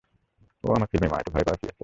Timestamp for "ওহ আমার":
0.63-0.89